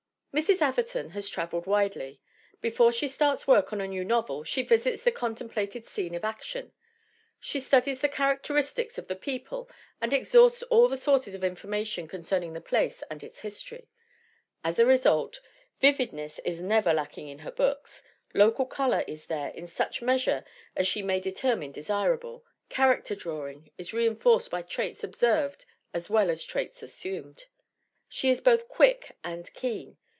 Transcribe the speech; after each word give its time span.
Mrs. 0.33 0.61
Atherton 0.61 1.09
has 1.09 1.29
traveled 1.29 1.65
very 1.65 1.71
widely. 1.73 2.21
Before 2.61 2.93
she 2.93 3.09
starts 3.09 3.49
work 3.49 3.73
on 3.73 3.81
a 3.81 3.87
new 3.89 4.05
novel 4.05 4.45
she 4.45 4.61
visits 4.61 5.03
the 5.03 5.11
contem 5.11 5.51
plated 5.51 5.85
scene 5.85 6.15
of 6.15 6.23
action. 6.23 6.71
She 7.41 7.59
studies 7.59 7.99
the 7.99 8.07
characteristics 8.07 8.97
of 8.97 9.09
the 9.09 9.17
people 9.17 9.69
and 9.99 10.13
exhausts 10.13 10.63
all 10.63 10.87
her 10.87 10.95
sources 10.95 11.35
of 11.35 11.41
informa 11.41 11.85
tion 11.85 12.07
concerning 12.07 12.53
the 12.53 12.61
place 12.61 13.03
and 13.11 13.21
its 13.21 13.41
history. 13.41 13.89
As 14.63 14.79
a 14.79 14.85
result 14.85 15.41
GERTRUDE 15.81 15.95
ATHERTON 15.95 16.07
49 16.07 16.07
vividness 16.07 16.39
is 16.45 16.61
never 16.61 16.93
lacking 16.93 17.27
in 17.27 17.39
her 17.39 17.51
books, 17.51 18.01
"local 18.33 18.65
color" 18.65 19.03
is 19.07 19.25
there 19.25 19.49
in 19.49 19.67
such 19.67 20.01
measure 20.01 20.45
as 20.77 20.87
she 20.87 21.01
may 21.01 21.19
determine 21.19 21.73
desir 21.73 22.13
able, 22.13 22.45
character 22.69 23.15
drawing 23.15 23.69
is 23.77 23.91
reenforced 23.93 24.49
by 24.49 24.61
traits 24.61 25.03
observed 25.03 25.65
as 25.93 26.09
well 26.09 26.29
as 26.29 26.45
traits 26.45 26.81
assumed. 26.81 27.47
She 28.07 28.29
is 28.29 28.39
both 28.39 28.69
quick 28.69 29.17
and 29.25 29.51
keen. 29.53 29.97